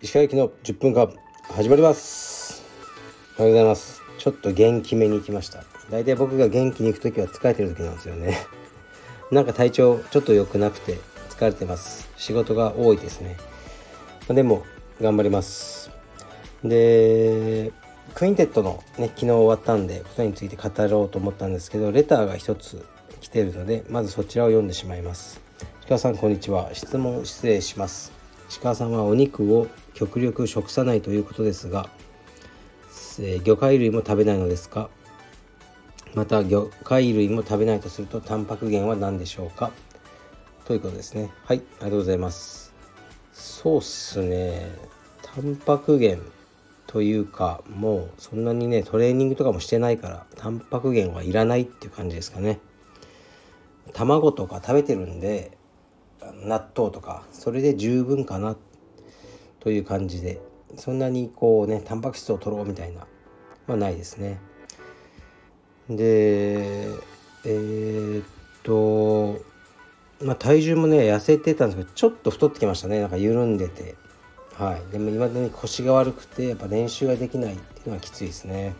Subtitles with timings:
[0.00, 1.12] 石川行きの10分間
[1.54, 2.62] 始まります。
[3.36, 4.00] おはようございます。
[4.16, 5.64] ちょっと元気めに行きました。
[5.90, 8.38] 大体僕が元気に行く時は疲れてる時なんですよね。
[9.30, 10.98] なんか体調ちょっと良くなくて
[11.28, 12.08] 疲れてます。
[12.16, 13.36] 仕事が多いですね。
[14.28, 14.64] でも
[14.98, 15.90] 頑張ります。
[16.64, 17.70] で
[18.14, 22.84] クインテットのね昨日終わったんでことについて語ろうと思ったんですけどレターが一つ
[23.20, 25.40] 来てるのでまずそちらを読んでしまいます。
[25.88, 26.70] 鹿さんこんにちは。
[26.74, 28.12] 質問失礼します。
[28.62, 31.88] 鹿さんはお肉を極力食さないということですが、
[33.20, 34.90] え魚介類も食べないのですか？
[36.14, 39.70] また魚介類も食べないとするとタンパク源は何でしょうか？
[40.64, 41.30] ということですね。
[41.44, 42.74] はいありがとうございます。
[43.32, 44.70] そうっすね。
[45.22, 46.22] タンパク源。
[46.92, 52.60] というかもうそんなにねトレーニングとかもしてないからタンパク源はいらないっていう感じですかね。
[53.94, 55.56] 卵とか食べてるんで
[56.44, 58.56] 納豆とかそれで十分かな
[59.58, 60.38] という感じで
[60.76, 63.06] そんなにこうねタンパク質を取ろうみたいな
[63.66, 64.38] はないですね。
[65.88, 66.88] で
[67.46, 68.26] えー、っ
[68.64, 69.42] と
[70.22, 73.00] まあ体重もね痩せてたんですけどちょっと太ってきましたね。
[73.00, 73.94] なんか緩んでて。
[74.54, 74.92] はい。
[74.92, 78.74] でもいまだに腰が悪くてやっぱ練習ができないっていうのはきついですね。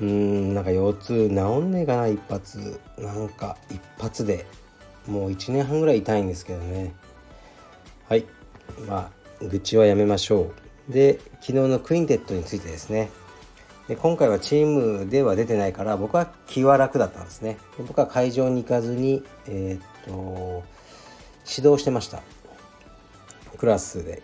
[0.00, 2.80] うんなんか腰痛治んねえかな一発。
[2.98, 4.46] なんか一発で。
[5.06, 6.94] もう1年半ぐらい痛いんですけどね。
[8.08, 8.24] はい。
[8.86, 10.52] まあ愚痴はやめましょ
[10.88, 10.92] う。
[10.92, 13.10] で昨日のクインテットについてですね。
[13.88, 17.58] で今回はチームでは出てないから僕は気は楽だったんですね。
[17.78, 20.62] 僕は会場に行かずにえー、っと
[21.48, 22.22] 指導してました。
[23.62, 24.22] クラスで。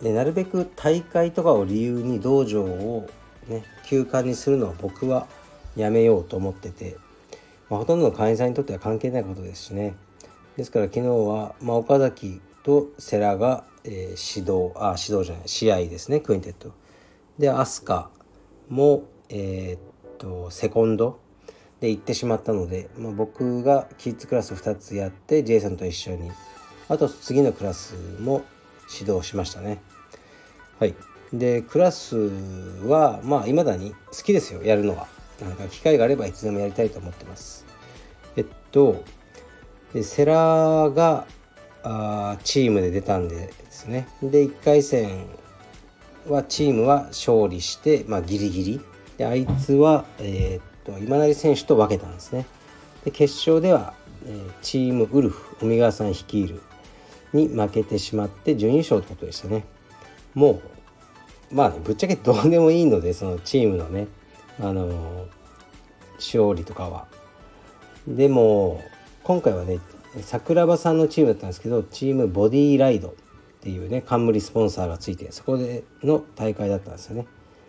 [0.00, 3.08] でなるべく大会とかを理由に道場を
[3.48, 5.26] ね休館にするのは僕は
[5.74, 6.98] やめようと思ってて
[7.68, 9.94] まあ、ほとんどの会員さんにとっては関係ないことですしね。
[10.56, 16.72] ですから昨日は、まあ、岡崎と世良が、えー、指導あ指導じゃない試合ですねクインテット。
[17.38, 18.06] で飛鳥
[18.68, 21.18] もえー、っとセコンド
[21.80, 26.30] で行ってしまったので、まあ、僕がキッズクラス2つやってジェイさんと一緒に
[26.88, 28.44] あと次のクラスも
[29.00, 29.80] 指導しましたね
[30.78, 30.94] はい
[31.32, 32.16] でクラス
[32.86, 35.08] はまあいまだに好きですよやるのは
[35.40, 37.66] なんか機会があればいつでもやりたいと思ってます。
[38.36, 39.04] えっと、
[40.02, 41.26] セラーが
[41.82, 44.08] あチームで出たんでですね。
[44.22, 45.26] で、1回戦
[46.28, 48.80] はチームは勝利して、まあ、ギリギリ。
[49.18, 52.46] で、あいつは、えー、っと、今成選手と分けたんですね。
[53.04, 53.94] で、決勝では、
[54.26, 56.60] えー、チームウルフ、尾川さん率いる
[57.32, 59.64] に負けてしまって準優勝ってことでしたね。
[60.34, 60.60] も
[61.52, 64.08] う、まあね、ぶっちゃけどうでもいいので、そのチームのね、
[64.58, 65.26] あの
[66.16, 67.06] 勝利とかは。
[68.06, 68.82] でも
[69.24, 69.80] 今回はね
[70.22, 73.12] 桜庭さんのチームだったんですけどチームボディーライドっ
[73.60, 77.26] ていうね冠スポンサーがついてそこでの大会だったんですよね。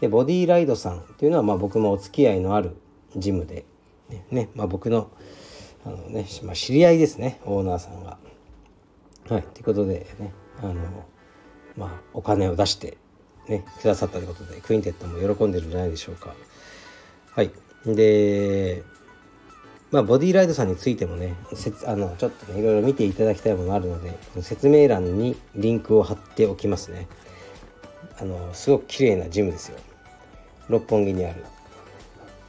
[0.00, 2.76] でボディーライドさんっていうのはまあ僕もお付き合いのある
[3.16, 3.64] ジムで
[4.08, 5.10] ね、ねまあ、僕の
[5.84, 8.18] あのね、まあ、知り合いですねオーナーさんが。
[9.28, 9.42] はい。
[9.42, 10.74] ということでねあの
[11.76, 12.96] まあお金を出して
[13.48, 16.34] ねくださったということでクインテットも喜んでるんじゃないでしょうか。
[17.34, 17.50] はい。
[17.84, 18.82] で
[19.90, 27.06] まあボディライドさんについてもねせあのちょっとねいろいろ見ていただきたいものがあるので説明欄にリンクを貼っておきますね。
[28.20, 29.78] あのすごく綺麗なジムですよ。
[30.68, 31.44] 六本木にある。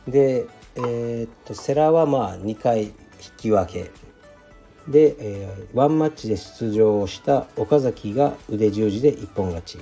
[0.07, 0.45] で
[0.75, 2.93] えー、っとセラはまあ2回引
[3.37, 3.91] き分け。
[4.89, 9.77] で、えー、ワンマッチで出場した岡崎が腕十字で一本勝ち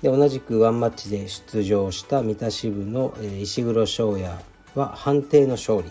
[0.00, 4.32] で同じくワンマッチで出場した三田支部の石黒翔也
[4.74, 5.90] は判定の勝利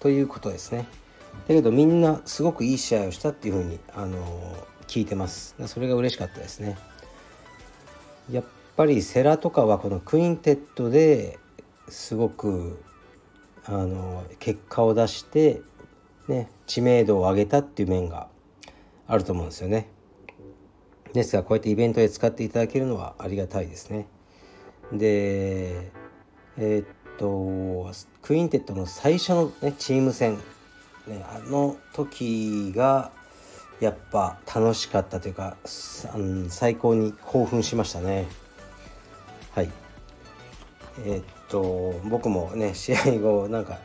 [0.00, 0.86] ということですね。
[1.48, 4.16] だけどみんなすごくいい試合をしたっていうふうに、あの
[4.88, 5.54] 聞いてます。
[5.66, 6.76] それが嬉しかったですね。
[8.30, 8.44] やっ
[8.76, 11.38] ぱりセラとかはこのクインテットで
[11.88, 12.82] すごく
[13.64, 15.60] あの結果を出して、
[16.28, 18.28] ね、知名度を上げたっていう面が
[19.06, 19.88] あると思うんですよね。
[21.12, 24.06] ですがこうやってイベントで使っていただけるのはありがたいですね。
[24.92, 25.90] で
[26.58, 26.86] えー、っ
[27.18, 27.92] と
[28.22, 30.36] クインテットの最初の、ね、チーム戦、
[31.06, 33.12] ね、あの時が
[33.80, 35.56] やっぱ楽しかったというか
[36.48, 38.28] 最高に興奮しましたね。
[39.54, 39.70] はい
[41.04, 43.78] えー、っと僕もね試合後なんか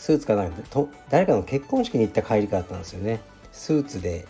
[0.00, 3.20] スーツかなんかと誰かの結婚式に行った帰りかだったんですよね。
[3.52, 4.26] スーツで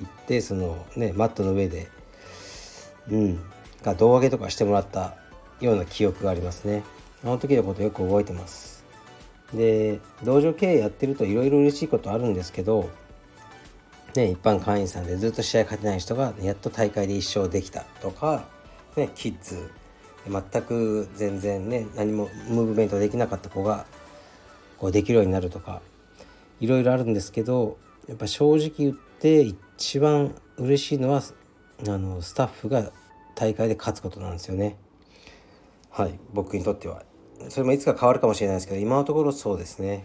[0.00, 1.88] 行ってそのねマットの上で
[3.08, 3.40] うん
[3.84, 5.14] が胴上げとかしてもらった
[5.60, 6.82] ような記憶がありますね
[7.22, 8.84] あの時のことよく覚えてます
[9.54, 12.90] で道場経営やってるといろいろ嬉しいことあるんですけど
[14.14, 18.44] ね、一般会員さんでずっと試合勝てない人がやっと大会で1勝できたとか、
[18.94, 19.70] ね、キッズ
[20.28, 23.86] 全く全然ね何もムーブメントできなかった子が
[24.82, 25.80] こうできるようになるとか
[26.58, 31.22] いろいろあるんですけどやっぱ正直言って一番嬉しいのは
[31.86, 32.90] あのスタッフが
[33.36, 34.76] 大会で勝つことなんですよね。
[35.88, 37.04] はい僕にとっては
[37.48, 40.04] それもいつか変わるかもしれないですけど今のところそうですね。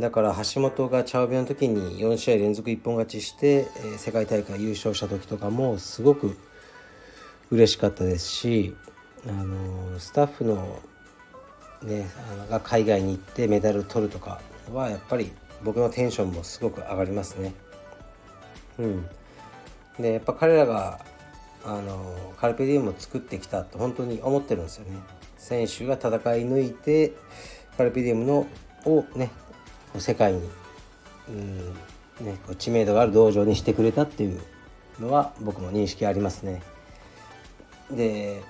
[0.00, 6.36] だから橋本がチャオビの時に4試合連続一本勝ちして、えー、世界大会優勝した時とかもすごく
[7.50, 8.74] 嬉しかったですし、
[9.24, 10.80] あのスタッフの,、
[11.82, 14.40] ね、あのが海外に行ってメダル取るとか
[14.72, 15.30] はやっぱり
[15.62, 17.54] 僕のテンションもすごく上がりますね。
[18.78, 19.06] うん、
[19.98, 21.00] でやっぱ彼らが
[21.64, 24.98] あのカルペディウムを作ってきたと本当に思ってるんですよね。
[25.38, 26.12] 選手が戦い
[26.46, 27.12] 抜いて
[27.76, 28.46] カルペディウムの
[28.84, 29.30] をね
[29.98, 30.48] 世界に、
[31.28, 31.74] うん
[32.20, 34.40] ね、こう知名度がある道場にしてくれたっていう
[35.00, 36.62] のは僕も認識ありますね。
[37.90, 38.42] で、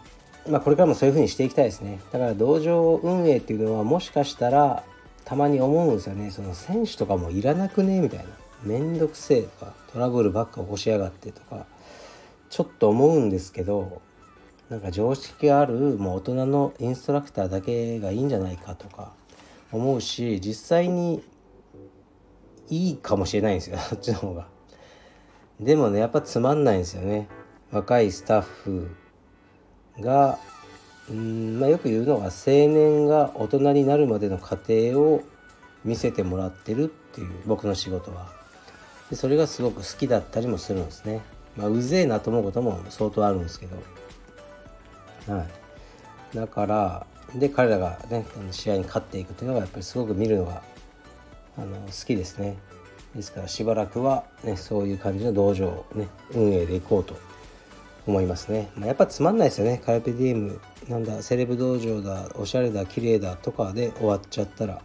[0.49, 2.01] まあ、これからもそういうふうにしていきたいですね。
[2.13, 4.85] だから道場運営っていうのはもしかしたら
[5.25, 6.31] たまに思うんですよね。
[6.31, 8.27] その選手とかもいらなくねみたいな。
[8.63, 11.67] めんどくせえとかトラブルばっか起こしやがってとか
[12.51, 14.01] ちょっと思うんですけど
[14.69, 19.13] なんか常識があるもう大人のインストラクターだけがいいんじゃないかとか
[19.71, 21.23] 思うし実際に
[22.69, 24.49] いいかもしれないんですよ そっちの方が。
[25.61, 27.29] でもねやっぱつまんないんですよね。
[27.71, 28.91] 若いスタッフ
[30.01, 30.39] が
[31.11, 35.23] うん、まあ、よく言うのが青年が大人になるまでの過程を
[35.85, 38.29] 見せてもらってるっていう僕の仕事は。
[39.11, 41.23] でそれがすごく好きだったりもするんですね。
[41.57, 43.77] まあ、うぜえなと思うことも相当あるんですけど。
[45.33, 45.45] は
[46.35, 46.37] い。
[46.37, 50.63] だから、で、彼らがね、試合に勝っていくというのがやっぱりすごく見るのが
[51.59, 52.57] あの好きですね
[53.15, 57.17] ですからしばらくは、ね、そういう感じの道場を、ね、運営でいこうと
[58.07, 59.83] 思いますね、まあ、やっぱつまんないですよね。
[59.85, 64.81] カルペディエムなんだセレブ道場だおしゃれだ綺麗だとかで終わっちゃったら。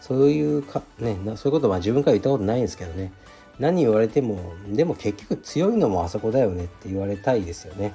[0.00, 3.12] そういうかねそういうことは自分から言ったことないんですけどね。
[3.58, 6.64] 何言われてもでも結局強いのもあそこだよね。
[6.64, 7.94] って言われたいですよね。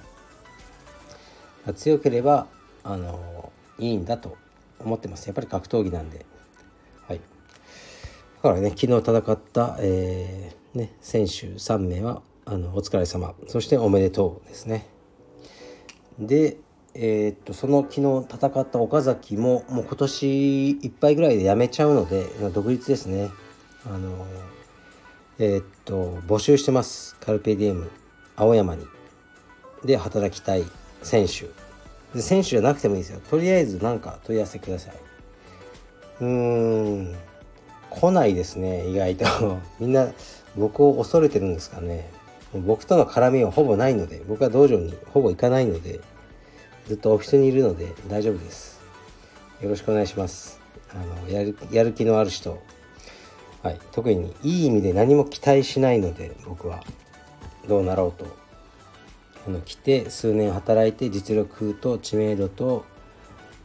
[1.75, 2.47] 強ければ
[2.83, 4.37] あのいいんだと
[4.79, 5.25] 思ってます。
[5.27, 6.25] やっぱり格闘技なんで。
[7.07, 7.17] はい。
[7.17, 7.23] だ
[8.41, 13.33] からね、昨日戦った、えー、ね、選手3名はあのお疲れ様。
[13.47, 14.87] そしておめでとうですね。
[16.19, 16.57] で、
[16.93, 23.31] えー、っとその昨日戦った岡崎ももう今年いっぱいぐらいで辞めちゃうので独立ですね。
[23.85, 24.25] あの
[25.39, 27.15] えー、っと募集してます。
[27.15, 27.89] カルペディエム
[28.35, 28.85] 青山に。
[29.83, 30.63] で働きたい
[31.01, 31.49] 選手。
[32.15, 33.21] で選手じゃなくてもいいですよ。
[33.27, 34.95] とりあえず何か問い合わせください。
[36.21, 37.15] うーん
[37.89, 39.25] 来ないですね意外と。
[39.79, 40.09] みんな
[40.55, 42.09] 僕を恐れてるんですかね。
[42.61, 45.99] 僕との絡みはほぼないので僕は道場にほぼ行かないので
[46.87, 48.81] ずっとオフィスにいるので大丈夫です。
[49.61, 50.59] よろしくお願いします。
[50.93, 52.61] あのやるやる気のある人
[53.63, 53.79] はい。
[53.91, 56.83] 特にいい意味で何も期待しないので僕は。
[57.67, 58.27] どうなろうと。
[59.47, 62.85] あの来て数年働いて実力と知名度と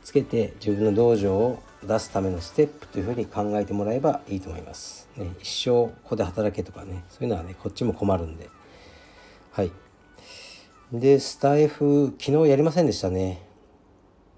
[0.02, 5.08] つけて自分の道場を出すためのステップというふうに考えてもらえばいいと思います。
[5.16, 8.48] ね、一生ここで働けとかねそういうのはねこっちも困るんで。
[9.60, 9.72] はい。
[10.90, 13.42] でスタイフ昨日やりませんでしたね。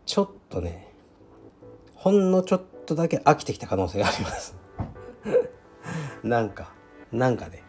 [0.05, 0.89] ちょっとね
[1.95, 4.57] ほんのちょっとだけ飽きてきた可能性があります。
[6.25, 6.73] なんか
[7.13, 7.63] なんかね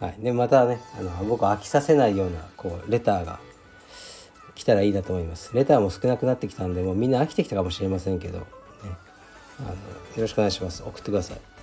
[0.00, 0.16] はい。
[0.18, 3.38] でまたねあの僕飽きさせないようなこうレターが
[4.56, 5.54] 来たらいいなと思います。
[5.54, 8.44] レターも少なくなってきたんでもうみんな飽きてきたかもしれませんけどね。
[9.60, 9.76] あのよ
[10.16, 10.82] ろしくお願いします。
[10.82, 11.57] 送ってください。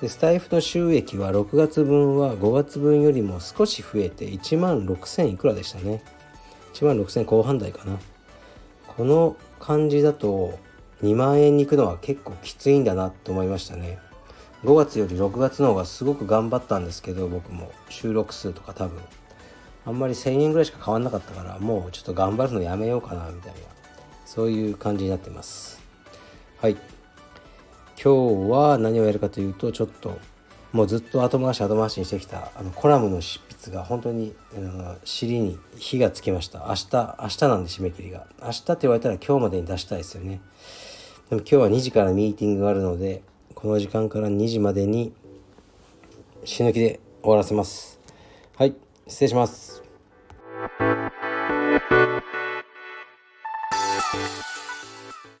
[0.00, 6.02] でスタイフの収益は6月分は5月分よりも少し増えて1万6000いくらでしたね。
[6.72, 7.98] 1万6000後半台かな。
[8.86, 10.58] この感じだと
[11.02, 13.98] 2万円に行くのは結構きついんだなと思いましたね。
[14.64, 17.70] 5月より6月の方がすごく頑張ったんですけど僕も。
[17.90, 18.98] 収録数とか多分。
[19.84, 23.58] あんまり1000円ぐらいしか変わんなかったからもうちょっと頑張るのやめようかなみたいな。
[24.24, 25.80] そういう感じになってます。
[26.58, 26.76] はい。
[28.02, 30.18] 今日は何をやるかというとちょっと
[30.72, 36.66] もうずっと後回し後回しにしてきたあのコラムの執筆が本当にあの尻に火がつきました。
[36.68, 38.26] 明日明日なんで締め切りが。
[38.42, 40.40] 明日って言われたら今日までに出したいですよね。
[41.28, 43.22] でも今日は2時からミーティングがあるので
[43.54, 45.12] この時間から2時までに
[46.44, 48.00] 死ぬ気で終わらせます。
[48.56, 48.74] はい
[49.08, 49.69] 失礼します。